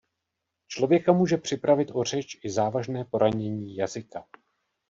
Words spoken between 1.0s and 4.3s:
může připravit o řeč i závažné poranění jazyka.